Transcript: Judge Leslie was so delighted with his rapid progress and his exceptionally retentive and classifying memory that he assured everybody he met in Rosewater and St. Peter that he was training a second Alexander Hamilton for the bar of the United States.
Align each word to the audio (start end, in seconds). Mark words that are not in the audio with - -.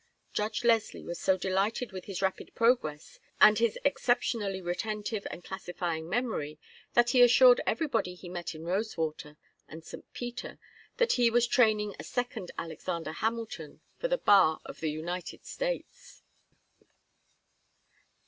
Judge 0.33 0.63
Leslie 0.63 1.03
was 1.05 1.19
so 1.19 1.37
delighted 1.37 1.91
with 1.91 2.05
his 2.05 2.23
rapid 2.23 2.55
progress 2.55 3.19
and 3.39 3.59
his 3.59 3.77
exceptionally 3.85 4.59
retentive 4.59 5.27
and 5.29 5.43
classifying 5.43 6.09
memory 6.09 6.57
that 6.95 7.11
he 7.11 7.21
assured 7.21 7.61
everybody 7.67 8.15
he 8.15 8.27
met 8.27 8.55
in 8.55 8.63
Rosewater 8.65 9.37
and 9.67 9.85
St. 9.85 10.11
Peter 10.11 10.57
that 10.97 11.11
he 11.11 11.29
was 11.29 11.45
training 11.45 11.95
a 11.99 12.03
second 12.03 12.49
Alexander 12.57 13.11
Hamilton 13.11 13.81
for 13.99 14.07
the 14.07 14.17
bar 14.17 14.59
of 14.65 14.79
the 14.79 14.89
United 14.89 15.45
States. 15.45 16.23